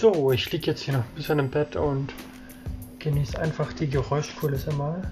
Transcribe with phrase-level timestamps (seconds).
[0.00, 2.14] So, ich liege jetzt hier noch ein bisschen im Bett und
[3.00, 5.02] genieße einfach die Geräuschkulisse mal.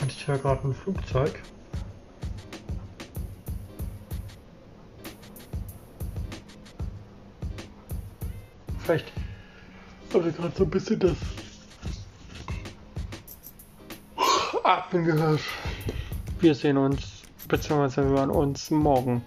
[0.00, 1.40] Und ich höre gerade ein Flugzeug.
[8.80, 9.06] Vielleicht
[10.12, 11.16] habe ich gerade so ein bisschen das
[14.64, 15.42] Atmen gehört.
[16.40, 19.22] Wir sehen uns, beziehungsweise hören uns morgen.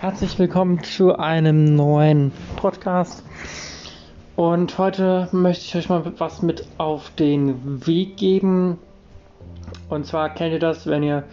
[0.00, 3.22] Herzlich willkommen zu einem neuen Podcast.
[4.34, 8.78] Und heute möchte ich euch mal was mit auf den Weg geben.
[9.90, 11.24] Und zwar kennt ihr das, wenn ihr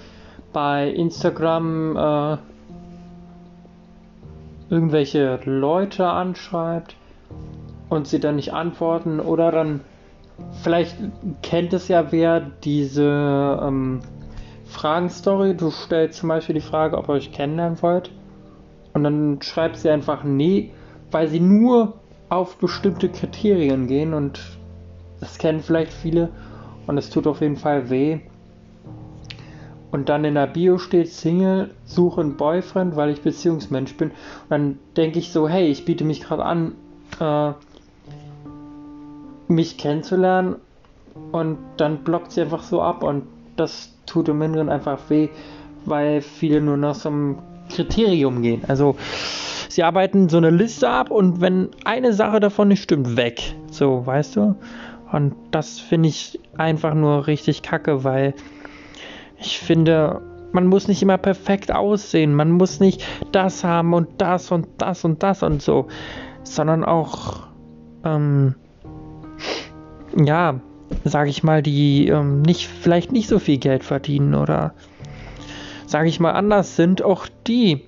[0.52, 2.38] bei Instagram äh,
[4.70, 6.98] irgendwelche Leute anschreibt
[7.88, 9.80] und sie dann nicht antworten oder dann
[10.62, 10.98] vielleicht
[11.42, 14.02] kennt es ja wer diese ähm,
[14.66, 15.56] Fragenstory.
[15.56, 18.12] Du stellst zum Beispiel die Frage, ob ihr euch kennenlernen wollt
[18.98, 20.72] und dann schreibt sie einfach nee,
[21.12, 21.94] weil sie nur
[22.30, 24.42] auf bestimmte Kriterien gehen und
[25.20, 26.30] das kennen vielleicht viele
[26.88, 28.22] und es tut auf jeden Fall weh.
[29.92, 34.10] Und dann in der Bio steht Single, suche einen Boyfriend, weil ich Beziehungsmensch bin.
[34.10, 36.74] Und dann denke ich so, hey, ich biete mich gerade an,
[37.20, 37.52] äh,
[39.48, 40.56] mich kennenzulernen.
[41.32, 45.30] Und dann blockt sie einfach so ab und das tut im Inneren einfach weh,
[45.86, 47.38] weil viele nur nach so einem
[47.70, 48.64] Kriterium gehen.
[48.68, 48.96] Also
[49.70, 53.56] sie arbeiten so eine Liste ab und wenn eine Sache davon nicht stimmt, weg.
[53.72, 54.56] So, weißt du?
[55.12, 58.34] Und das finde ich einfach nur richtig kacke, weil
[59.40, 64.52] ich finde, man muss nicht immer perfekt aussehen, man muss nicht das haben und das
[64.52, 65.88] und das und das und so,
[66.44, 67.48] sondern auch,
[68.04, 68.56] ähm,
[70.16, 70.60] ja,
[71.04, 74.74] sage ich mal, die ähm, nicht vielleicht nicht so viel Geld verdienen oder
[75.88, 77.82] sage ich mal anders sind, auch die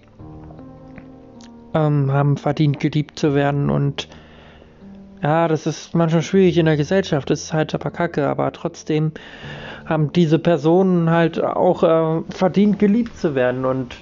[1.76, 4.08] ähm, haben verdient geliebt zu werden und
[5.22, 9.12] ja, das ist manchmal schwierig in der Gesellschaft, das ist halt aber kacke, aber trotzdem
[9.86, 13.66] haben diese Personen halt auch äh, verdient, geliebt zu werden.
[13.66, 13.98] Und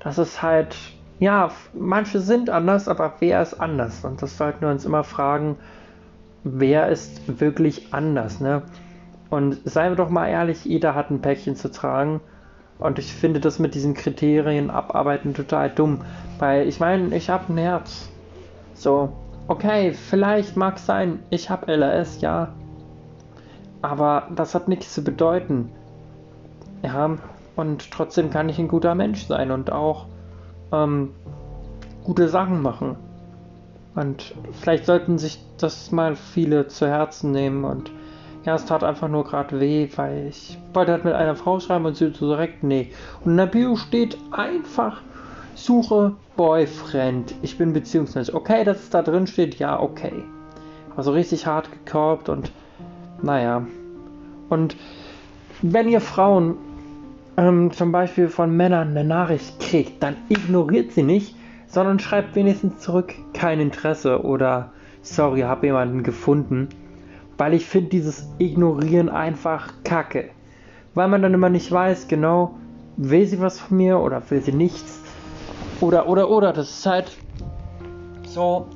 [0.00, 0.76] das ist halt,
[1.20, 4.04] ja, manche sind anders, aber wer ist anders?
[4.04, 5.56] Und das sollten wir uns immer fragen,
[6.42, 8.62] wer ist wirklich anders, ne?
[9.28, 12.20] Und seien wir doch mal ehrlich, jeder hat ein Päckchen zu tragen.
[12.80, 16.00] Und ich finde das mit diesen Kriterien abarbeiten total dumm.
[16.38, 18.10] Weil ich meine, ich habe ein Herz.
[18.74, 19.12] So,
[19.48, 22.48] okay, vielleicht mag sein, ich habe LRS, ja.
[23.82, 25.70] Aber das hat nichts zu bedeuten.
[26.82, 27.18] Ja,
[27.56, 30.06] und trotzdem kann ich ein guter Mensch sein und auch
[30.72, 31.10] ähm,
[32.04, 32.96] gute Sachen machen.
[33.94, 37.64] Und vielleicht sollten sich das mal viele zu Herzen nehmen.
[37.64, 37.90] Und
[38.44, 41.84] ja, es tat einfach nur gerade weh, weil ich wollte halt mit einer Frau schreiben
[41.84, 42.90] und sie so direkt, nee.
[43.24, 45.02] Und in der Bio steht einfach,
[45.54, 47.34] suche Boyfriend.
[47.42, 48.34] Ich bin beziehungsweise.
[48.34, 50.24] Okay, dass es da drin steht, ja, okay.
[50.96, 52.50] Also richtig hart gekorbt und
[53.22, 53.66] naja.
[54.48, 54.76] Und
[55.62, 56.56] wenn ihr Frauen
[57.36, 61.36] ähm, zum Beispiel von Männern eine Nachricht kriegt, dann ignoriert sie nicht,
[61.66, 66.68] sondern schreibt wenigstens zurück kein Interesse oder sorry, hab jemanden gefunden.
[67.40, 70.28] Weil ich finde dieses Ignorieren einfach kacke.
[70.94, 72.54] Weil man dann immer nicht weiß, genau,
[72.98, 75.00] will sie was von mir oder will sie nichts.
[75.80, 77.16] Oder, oder, oder, das ist halt
[78.26, 78.66] so.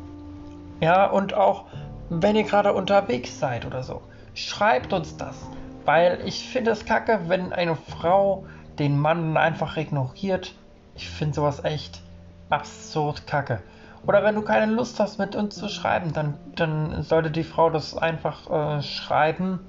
[0.80, 1.66] Ja, und auch
[2.08, 4.00] wenn ihr gerade unterwegs seid oder so
[4.32, 5.36] Schreibt uns das.
[5.84, 8.46] Weil ich finde es kacke, wenn eine Frau
[8.78, 10.54] den Mann einfach ignoriert.
[10.96, 12.00] Ich finde sowas echt
[12.48, 13.60] absurd kacke.
[14.06, 17.70] Oder wenn du keine Lust hast, mit uns zu schreiben, dann, dann sollte die Frau
[17.70, 19.60] das einfach äh, schreiben.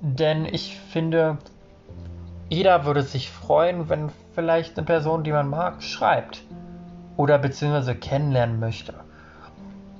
[0.00, 1.38] Denn ich finde,
[2.48, 6.42] jeder würde sich freuen, wenn vielleicht eine Person, die man mag, schreibt.
[7.16, 8.94] Oder beziehungsweise kennenlernen möchte.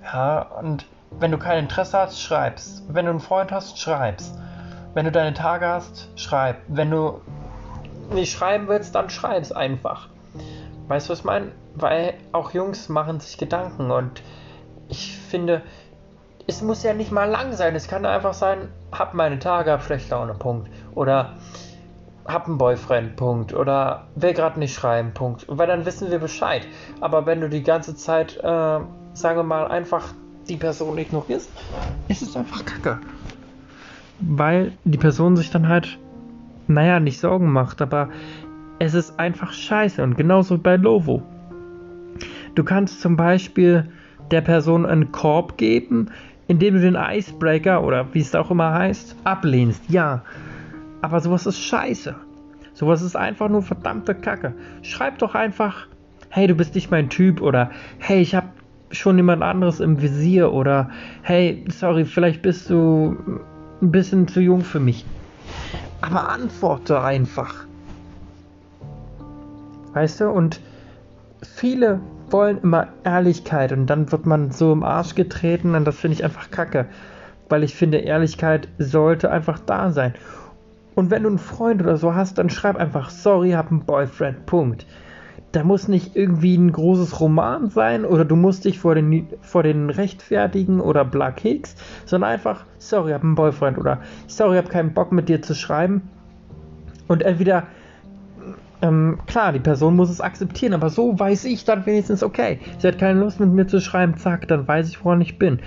[0.02, 0.86] Ja, und
[1.18, 2.82] wenn du kein Interesse hast, schreibst.
[2.88, 4.36] Wenn du einen Freund hast, schreibst.
[4.94, 6.56] Wenn du deine Tage hast, schreib.
[6.68, 7.20] Wenn du
[8.12, 10.08] nicht schreiben willst, dann schreib's einfach.
[10.88, 11.52] Weißt du, was ich meine?
[11.76, 14.22] Weil auch Jungs machen sich Gedanken und
[14.88, 15.62] ich finde,
[16.46, 17.74] es muss ja nicht mal lang sein.
[17.74, 20.70] Es kann einfach sein, hab meine Tage, hab schlechte Laune, Punkt.
[20.94, 21.34] Oder
[22.24, 23.52] hab einen Boyfriend, Punkt.
[23.52, 25.44] Oder will gerade nicht schreiben, Punkt.
[25.48, 26.66] Weil dann wissen wir Bescheid.
[27.00, 28.86] Aber wenn du die ganze Zeit, äh, sagen
[29.36, 30.12] wir mal, einfach
[30.48, 31.50] die Person ignorierst,
[32.08, 33.00] ist es einfach kacke.
[34.20, 35.98] Weil die Person sich dann halt,
[36.68, 38.08] naja, nicht Sorgen macht, aber
[38.78, 40.02] es ist einfach scheiße.
[40.02, 41.22] Und genauso bei Lovo.
[42.56, 43.86] Du kannst zum Beispiel
[44.30, 46.10] der Person einen Korb geben,
[46.48, 49.82] indem du den Icebreaker oder wie es auch immer heißt, ablehnst.
[49.90, 50.22] Ja,
[51.02, 52.14] aber sowas ist scheiße.
[52.72, 54.54] Sowas ist einfach nur verdammte Kacke.
[54.80, 55.86] Schreib doch einfach,
[56.30, 58.48] hey, du bist nicht mein Typ oder hey, ich habe
[58.90, 60.88] schon jemand anderes im Visier oder
[61.22, 63.16] hey, sorry, vielleicht bist du
[63.82, 65.04] ein bisschen zu jung für mich.
[66.00, 67.66] Aber antworte einfach.
[69.92, 70.60] Weißt du, und
[71.42, 72.00] viele
[72.30, 76.24] wollen immer Ehrlichkeit und dann wird man so im Arsch getreten und das finde ich
[76.24, 76.86] einfach kacke.
[77.48, 80.14] Weil ich finde, Ehrlichkeit sollte einfach da sein.
[80.96, 84.46] Und wenn du einen Freund oder so hast, dann schreib einfach, sorry, hab einen Boyfriend,
[84.46, 84.86] Punkt.
[85.52, 89.62] Da muss nicht irgendwie ein großes Roman sein oder du musst dich vor den, vor
[89.62, 94.92] den rechtfertigen oder Black Hicks, sondern einfach, sorry, hab einen Boyfriend oder sorry, hab keinen
[94.92, 96.10] Bock mit dir zu schreiben.
[97.08, 97.64] Und entweder
[98.82, 102.88] ähm, klar, die Person muss es akzeptieren, aber so weiß ich dann wenigstens, okay, sie
[102.88, 105.60] hat keine Lust mit mir zu schreiben, zack, dann weiß ich, woran ich bin.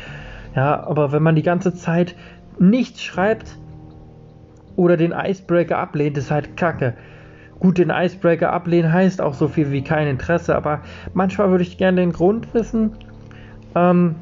[0.56, 2.16] Ja, aber wenn man die ganze Zeit
[2.60, 3.58] nichts schreibt
[4.76, 6.94] oder den Icebreaker ablehnt, ist halt kacke.
[7.60, 10.82] Gut, den Icebreaker ablehnen heißt auch so viel wie kein Interesse, aber
[11.14, 12.92] manchmal würde ich gerne den Grund wissen.
[13.76, 14.16] Ähm,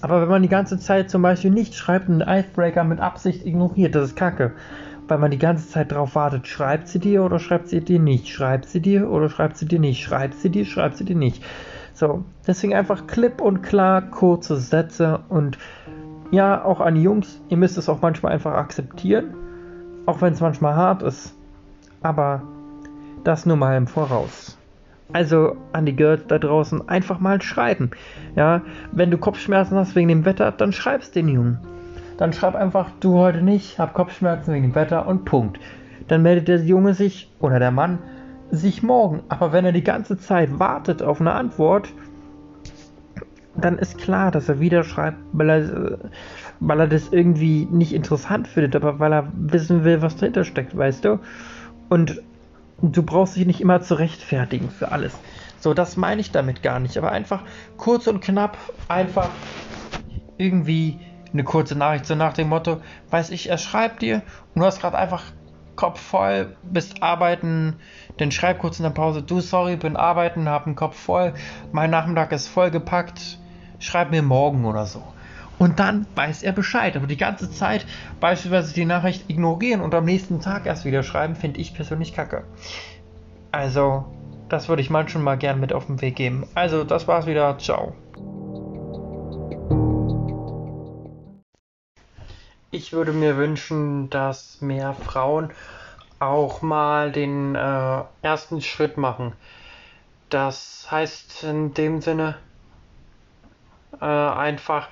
[0.00, 3.46] aber wenn man die ganze Zeit zum Beispiel nicht schreibt und einen Icebreaker mit Absicht
[3.46, 4.52] ignoriert, das ist kacke
[5.08, 8.28] weil man die ganze Zeit darauf wartet, schreibt sie dir oder schreibt sie dir nicht,
[8.28, 11.44] schreibt sie dir oder schreibt sie dir nicht, schreibt sie dir, schreibt sie dir nicht.
[11.94, 15.58] So, deswegen einfach klipp und klar, kurze Sätze und
[16.30, 19.34] ja, auch an Jungs, ihr müsst es auch manchmal einfach akzeptieren,
[20.06, 21.34] auch wenn es manchmal hart ist,
[22.00, 22.42] aber
[23.24, 24.56] das nur mal im Voraus.
[25.12, 27.90] Also an die Girls da draußen einfach mal schreiben.
[28.34, 28.62] Ja,
[28.92, 31.58] wenn du Kopfschmerzen hast wegen dem Wetter, dann schreibst den Jungen
[32.16, 35.58] dann schreib einfach, du heute nicht, hab Kopfschmerzen wegen dem Wetter und Punkt.
[36.08, 37.98] Dann meldet der Junge sich oder der Mann
[38.50, 39.22] sich morgen.
[39.28, 41.88] Aber wenn er die ganze Zeit wartet auf eine Antwort,
[43.56, 45.98] dann ist klar, dass er wieder schreibt, weil er,
[46.60, 50.76] weil er das irgendwie nicht interessant findet, aber weil er wissen will, was dahinter steckt,
[50.76, 51.18] weißt du?
[51.88, 52.22] Und
[52.80, 55.14] du brauchst dich nicht immer zu rechtfertigen für alles.
[55.58, 57.42] So, das meine ich damit gar nicht, aber einfach
[57.76, 58.56] kurz und knapp,
[58.88, 59.28] einfach
[60.38, 60.98] irgendwie
[61.32, 62.80] eine kurze Nachricht so nach dem Motto,
[63.10, 64.22] weiß ich, er schreibt dir
[64.54, 65.22] und du hast gerade einfach
[65.76, 67.76] Kopf voll, bist arbeiten,
[68.18, 71.32] dann schreib kurz in der Pause, du sorry, bin arbeiten, hab den Kopf voll,
[71.72, 73.38] mein Nachmittag ist vollgepackt,
[73.78, 75.02] schreib mir morgen oder so.
[75.58, 76.96] Und dann weiß er Bescheid.
[76.96, 77.86] Aber die ganze Zeit
[78.18, 82.44] beispielsweise die Nachricht ignorieren und am nächsten Tag erst wieder schreiben, finde ich persönlich kacke.
[83.52, 84.06] Also,
[84.48, 86.48] das würde ich manchmal mal gern mit auf den Weg geben.
[86.54, 87.58] Also, das war's wieder.
[87.58, 87.94] Ciao.
[92.72, 95.52] Ich würde mir wünschen, dass mehr Frauen
[96.18, 99.34] auch mal den äh, ersten Schritt machen.
[100.30, 102.38] Das heißt in dem Sinne
[104.00, 104.88] äh, einfach,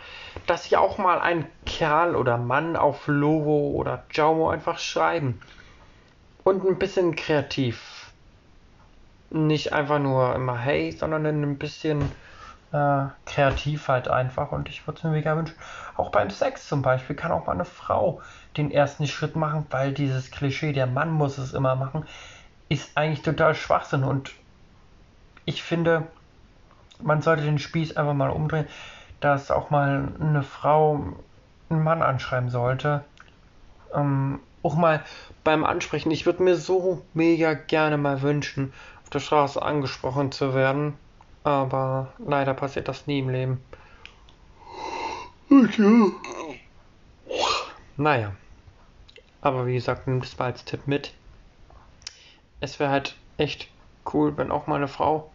[0.47, 5.41] dass sie auch mal ein Kerl oder Mann auf Lovo oder Jaumo einfach schreiben.
[6.45, 8.13] Und ein bisschen kreativ.
[9.31, 12.13] Nicht einfach nur immer hey, sondern ein bisschen
[12.73, 15.57] äh, kreativ halt einfach und ich würde es mir mega wünschen.
[15.97, 18.21] Auch beim Sex zum Beispiel kann auch mal eine Frau
[18.57, 22.07] den ersten Schritt machen, weil dieses Klischee, der Mann muss es immer machen,
[22.69, 24.33] ist eigentlich total Schwachsinn und
[25.45, 26.07] ich finde,
[27.03, 28.69] man sollte den Spieß einfach mal umdrehen,
[29.21, 31.05] dass auch mal eine Frau
[31.69, 33.05] einen Mann anschreiben sollte.
[33.95, 35.03] Ähm, auch mal
[35.43, 36.11] beim Ansprechen.
[36.11, 38.73] Ich würde mir so mega gerne mal wünschen,
[39.03, 40.95] auf der Straße angesprochen zu werden.
[41.43, 43.65] Aber leider passiert das nie im Leben.
[45.51, 46.13] Okay.
[47.97, 48.33] Naja.
[49.41, 51.15] Aber wie gesagt, nimm das mal als Tipp mit.
[52.61, 53.69] Es wäre halt echt
[54.13, 55.31] cool, wenn auch meine Frau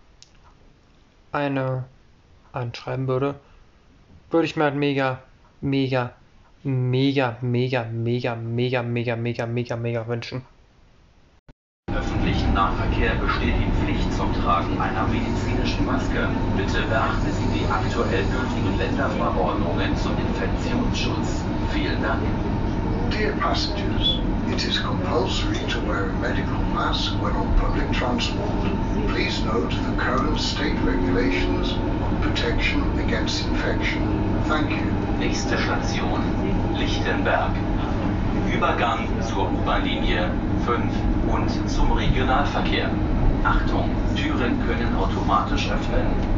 [1.31, 1.85] eine
[2.53, 3.39] anschreiben würde.
[4.29, 5.21] Würde ich mir halt mega,
[5.59, 6.15] mega,
[6.63, 10.45] mega, mega, mega, mega, mega, mega, mega, mega wünschen.
[11.93, 13.84] Öffentlichen Nahverkehr besteht Pflicht
[14.15, 16.29] zum Tragen einer medizinischen Maske.
[16.55, 21.43] Bitte beachten Sie die aktuell gültigen Länderverordnungen zum Infektionsschutz.
[21.73, 22.21] Vielen Dank.
[23.11, 24.19] Dear passengers,
[24.49, 28.49] it is compulsory to wear a medical mask when on public transport.
[29.07, 34.01] Please note the current state regulations on protection against infection.
[34.47, 34.91] Thank you.
[35.19, 36.21] Nächste Station
[36.77, 37.51] Lichtenberg.
[38.53, 40.29] Übergang zur U-Bahn-Linie
[40.65, 40.83] 5
[41.27, 42.89] und zum Regionalverkehr.
[43.43, 46.34] Achtung, Türen können automatisch öffnen.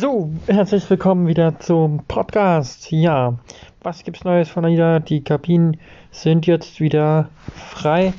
[0.00, 2.90] So, herzlich willkommen wieder zum Podcast.
[2.90, 3.34] Ja,
[3.82, 4.98] was gibt's Neues von AIDA?
[4.98, 5.78] Die Kabinen
[6.10, 8.14] sind jetzt wieder frei.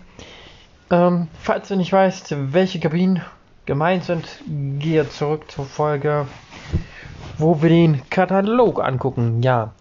[0.91, 3.23] Ähm, falls du nicht weißt, welche Kabinen
[3.65, 4.27] gemeint sind,
[4.77, 6.27] gehe zurück zur Folge,
[7.39, 9.41] wo wir den Katalog angucken.
[9.41, 9.73] Ja.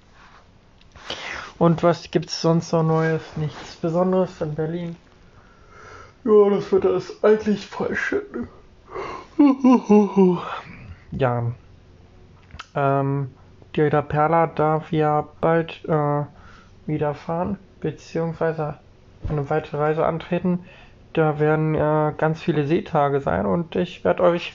[1.59, 3.37] Und was gibt's sonst noch Neues?
[3.37, 4.97] Nichts Besonderes in Berlin.
[6.25, 8.49] Ja, das Wetter ist eigentlich voll schön.
[11.13, 11.53] ja.
[12.75, 13.31] Ähm,
[13.75, 16.23] die Rita Perla darf ja bald äh,
[16.87, 18.77] wieder fahren, beziehungsweise
[19.29, 20.61] eine weitere Reise antreten.
[21.13, 24.55] Da werden äh, ganz viele Seetage sein und ich werde euch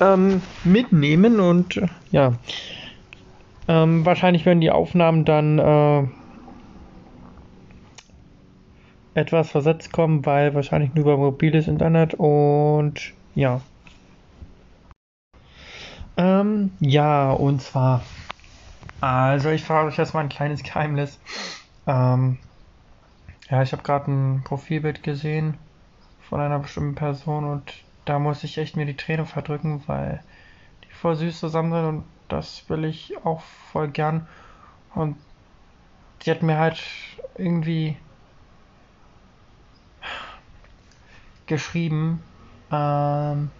[0.00, 2.32] ähm, mitnehmen und äh, ja.
[3.66, 6.04] Ähm, wahrscheinlich werden die Aufnahmen dann äh,
[9.14, 13.60] etwas versetzt kommen, weil wahrscheinlich nur über mobiles Internet und ja.
[16.18, 18.02] Ähm, ja, und zwar,
[19.00, 21.20] also ich frage euch erstmal ein kleines Geheimnis.
[21.86, 22.38] Ähm,
[23.50, 25.58] ja, ich habe gerade ein Profilbild gesehen
[26.18, 30.24] von einer bestimmten Person und da muss ich echt mir die Träne verdrücken, weil
[30.84, 34.28] die voll süß zusammen sind und das will ich auch voll gern.
[34.94, 35.16] Und
[36.22, 36.82] sie hat mir halt
[37.36, 37.98] irgendwie
[41.46, 42.24] geschrieben,
[42.70, 43.50] ähm,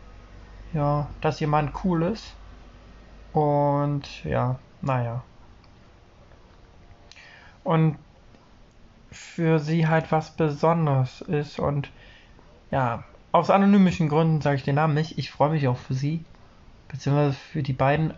[0.72, 2.37] ja, dass jemand cool ist.
[3.38, 5.22] Und ja, naja.
[7.62, 7.98] Und
[9.12, 11.60] für sie halt was Besonderes ist.
[11.60, 11.90] Und
[12.72, 15.18] ja, aus anonymischen Gründen sage ich den Namen nicht.
[15.18, 16.24] Ich freue mich auch für sie,
[16.88, 18.12] beziehungsweise für die beiden.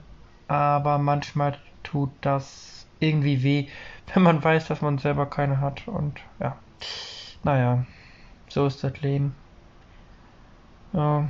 [0.49, 3.69] Aber manchmal tut das irgendwie weh,
[4.15, 5.87] wenn man weiß, dass man selber keine hat.
[5.87, 6.57] Und ja,
[7.43, 7.85] naja,
[8.49, 9.35] so ist das Leben.
[10.95, 11.29] Ja.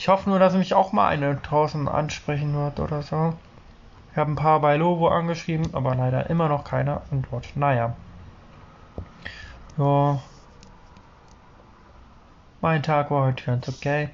[0.00, 3.34] Ich hoffe nur, dass mich auch mal eine draußen ansprechen wird oder so.
[4.10, 7.54] Ich habe ein paar bei Lobo angeschrieben, aber leider immer noch keine Antwort.
[7.54, 7.94] Naja.
[9.76, 10.22] Ja.
[12.62, 14.08] Mein Tag war heute ganz okay.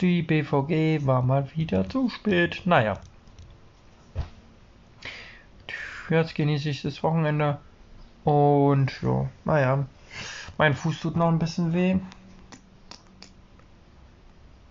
[0.00, 2.62] Die BVG war mal wieder zu spät.
[2.64, 2.94] Naja.
[6.08, 7.58] Jetzt genieße ich das Wochenende.
[8.24, 9.84] Und ja, naja.
[10.56, 11.98] Mein Fuß tut noch ein bisschen weh.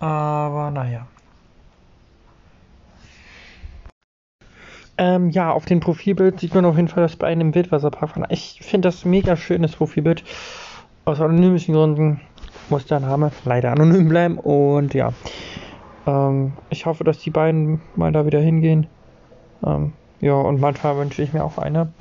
[0.03, 1.07] Aber naja.
[4.97, 8.11] Ähm, ja, auf dem Profilbild sieht man auf jeden Fall das Bein im Wildwasserpark.
[8.27, 10.25] Ich finde das mega schönes Profilbild.
[11.05, 12.19] Aus anonymischen Gründen
[12.67, 14.37] muss der Name leider anonym bleiben.
[14.37, 15.13] Und ja,
[16.05, 18.87] ähm, ich hoffe, dass die beiden mal da wieder hingehen.
[19.65, 21.93] Ähm, ja, und manchmal wünsche ich mir auch eine.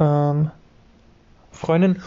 [0.00, 0.50] Ähm,
[1.58, 2.00] Freundin.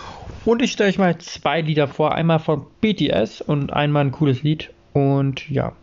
[0.46, 2.16] Und ich stelle euch mal zwei Lieder vor.
[2.16, 4.72] Einmal von BTS und einmal ein cooles Lied.
[4.94, 5.74] Und ja,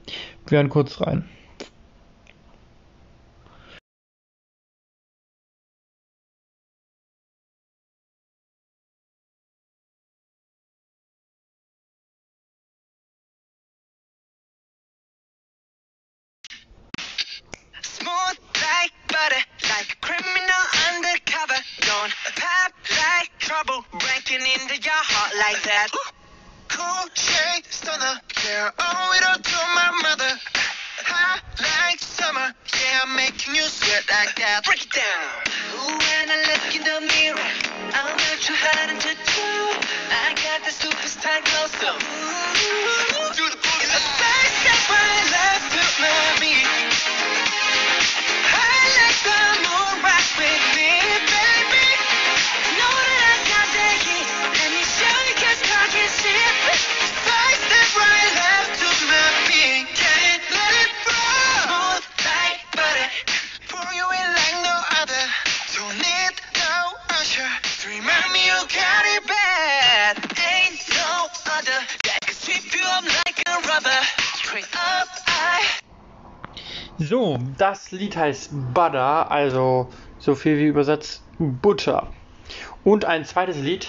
[0.47, 1.29] wir hören kurz rein.
[17.83, 21.61] Smooth like butter, like a criminal undercover.
[21.81, 22.78] Don't pop
[23.39, 25.89] trouble, breaking into your heart like that.
[26.69, 30.33] Cool shade stunner, yeah, owe it all to my mother.
[31.07, 34.65] Hot like summer, yeah, I'm making you sweat like that.
[34.67, 35.31] Break it down.
[35.79, 37.51] Ooh, when I look in the mirror,
[37.95, 39.51] I'm not too hard to do.
[40.11, 43.87] I got the superstar glow, so ooh, do the boogie.
[43.87, 45.83] It's a face that my love to
[46.43, 47.38] me.
[77.57, 82.13] Das Lied heißt Butter, also so viel wie übersetzt Butter.
[82.85, 83.89] Und ein zweites Lied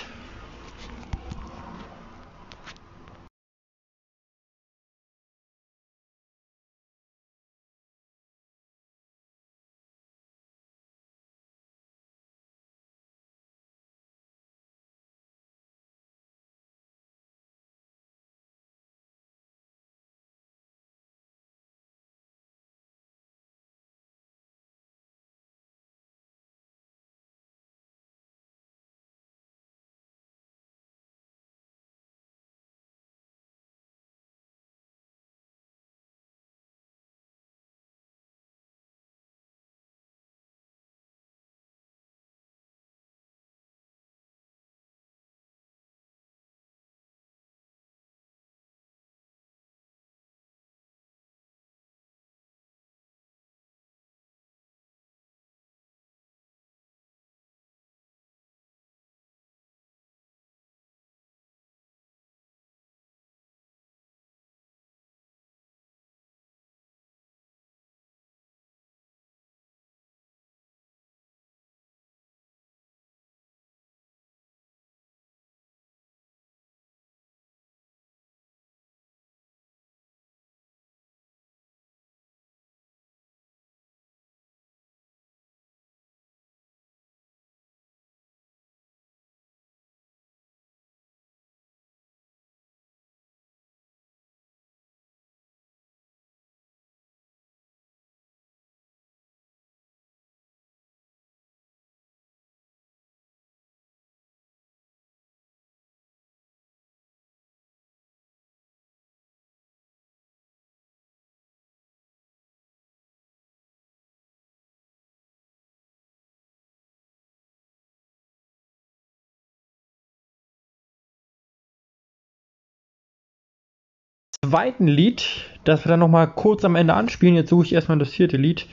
[124.49, 127.35] zweiten Lied, das wir dann nochmal kurz am Ende anspielen.
[127.35, 128.67] Jetzt suche ich erstmal das vierte Lied.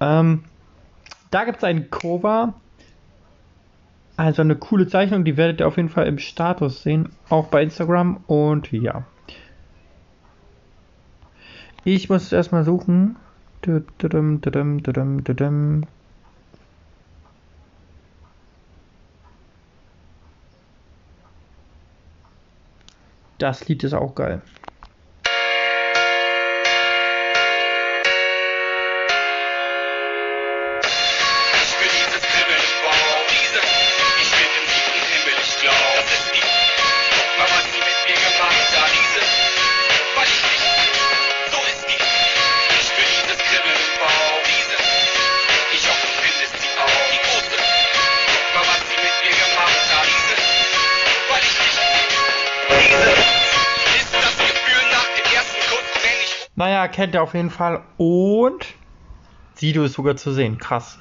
[0.00, 0.44] Ähm,
[1.30, 2.54] da gibt es ein Cover.
[4.16, 7.62] Also eine coole Zeichnung, die werdet ihr auf jeden Fall im Status sehen, auch bei
[7.62, 8.18] Instagram.
[8.26, 9.04] Und ja.
[11.84, 13.16] Ich muss es erstmal suchen.
[23.38, 24.42] Das Lied ist auch geil.
[56.94, 57.82] Kennt ihr auf jeden Fall.
[57.96, 58.66] Und
[59.54, 60.58] Sido ist sogar zu sehen.
[60.58, 60.96] Krass.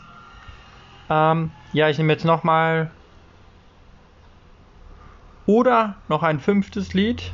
[1.07, 2.89] Ähm, ja, ich nehme jetzt nochmal.
[5.45, 7.31] Oder noch ein fünftes Lied.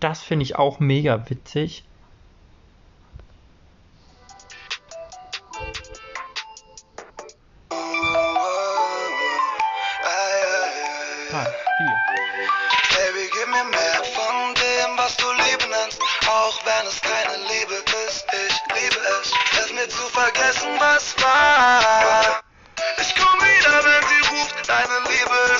[0.00, 1.84] Das finde ich auch mega witzig.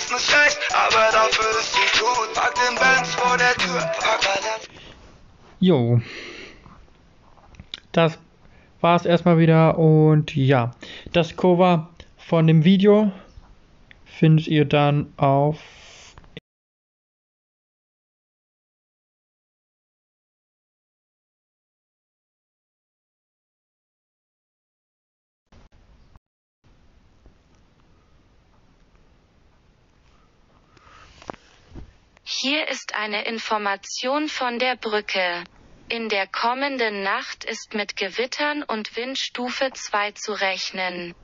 [0.03, 2.35] Ist nicht schlecht, aber dafür ist sie gut.
[2.35, 3.93] Pack den Benz vor der Tür.
[5.61, 6.01] Jo.
[7.93, 8.19] Das
[8.81, 10.73] war's erstmal wieder und ja,
[11.12, 13.12] das Cover von dem Video
[14.05, 15.59] findet ihr dann auf
[32.25, 35.45] Hier ist eine Information von der Brücke.
[35.91, 41.15] In der kommenden Nacht ist mit Gewittern und Windstufe 2 zu rechnen.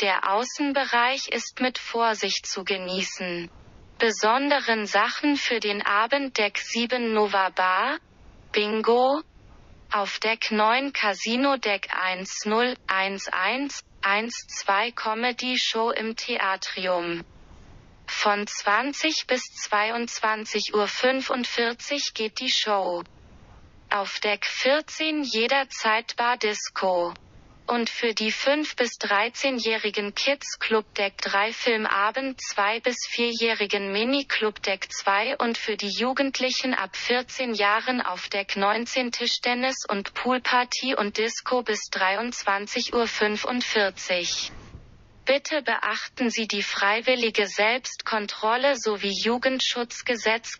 [0.00, 3.50] Der Außenbereich ist mit Vorsicht zu genießen.
[3.98, 7.98] Besonderen Sachen für den Abend Deck 7 Nova Bar,
[8.52, 9.22] Bingo,
[9.90, 12.78] auf Deck 9 Casino Deck 10,
[14.06, 17.24] 11, 12 Comedy Show im Theatrium.
[18.10, 20.86] Von 20 bis 22.45 Uhr
[22.12, 23.02] geht die Show.
[23.88, 27.14] Auf Deck 14 jederzeit Bar Disco.
[27.66, 34.26] Und für die 5- bis 13-jährigen Kids Club Deck 3 Filmabend 2 bis 4-jährigen Mini
[34.26, 40.12] Club Deck 2 und für die Jugendlichen ab 14 Jahren auf Deck 19 Tischtennis und
[40.12, 44.59] Poolparty und Disco bis 23.45 Uhr.
[45.24, 50.58] Bitte beachten Sie die freiwillige Selbstkontrolle sowie Jugendschutzgesetz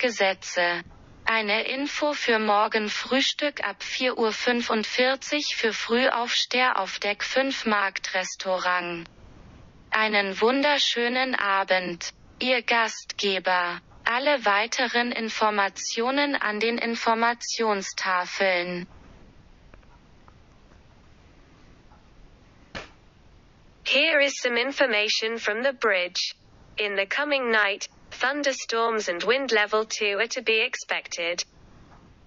[1.25, 4.33] Eine Info für morgen Frühstück ab 4.45 Uhr
[5.57, 9.09] für Frühaufsteher auf Deck 5 Marktrestaurant.
[9.91, 12.13] Einen wunderschönen Abend.
[12.39, 13.81] Ihr Gastgeber.
[14.05, 18.87] Alle weiteren Informationen an den Informationstafeln.
[23.91, 26.37] Here is some information from the bridge.
[26.79, 31.43] In the coming night, thunderstorms and wind level 2 are to be expected.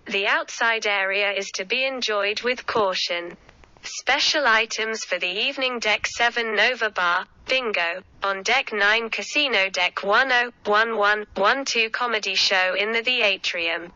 [0.04, 3.38] The outside area is to be enjoyed with caution.
[3.82, 10.04] Special items for the evening Deck 7 Nova Bar, Bingo, on Deck 9 Casino Deck
[10.04, 13.94] 101112 Comedy Show in the The Atrium.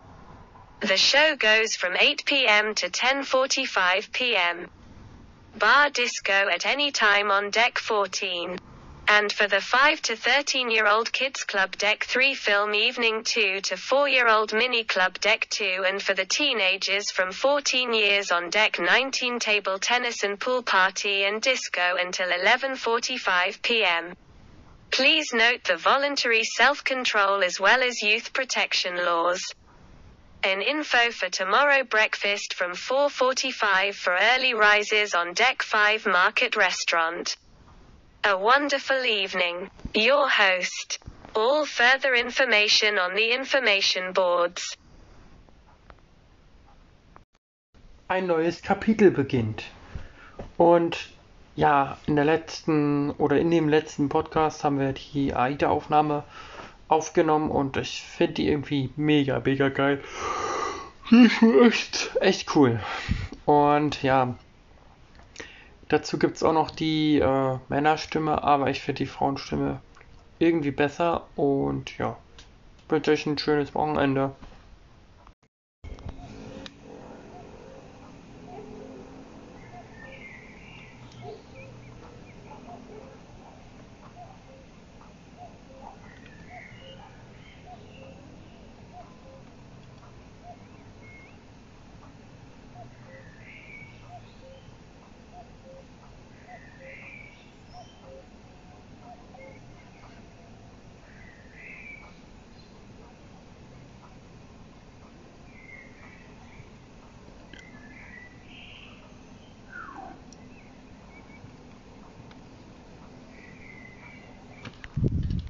[0.80, 2.76] The show goes from 8 p.m.
[2.76, 4.70] to 10:45 p.m.
[5.58, 8.60] Bar disco at any time on deck 14.
[9.08, 13.62] And for the 5 to 13 year old kids club deck 3 film evening 2
[13.62, 18.30] to 4 year old mini club deck 2 and for the teenagers from 14 years
[18.30, 24.14] on deck 19 table tennis and pool party and disco until 11:45 p.m.
[24.92, 29.42] Please note the voluntary self-control as well as youth protection laws.
[30.48, 37.36] An info for tomorrow breakfast from 4:45 for early rises on deck 5 Market Restaurant.
[38.24, 39.70] A wonderful evening.
[39.94, 41.00] Your host.
[41.36, 44.78] All further information on the information boards.
[48.08, 49.66] ein neues Kapitel beginnt.
[50.56, 51.10] Und
[51.58, 56.24] ja, in der letzten oder in dem letzten Podcast haben wir die AIDA-Aufnahme
[56.88, 60.02] aufgenommen und ich finde die irgendwie mega, mega geil.
[61.10, 62.80] Die ist echt, echt cool.
[63.46, 64.36] Und ja,
[65.88, 69.80] dazu gibt es auch noch die äh, Männerstimme, aber ich finde die Frauenstimme
[70.40, 72.18] irgendwie besser und ja,
[72.90, 74.32] wünsche euch ein schönes Wochenende.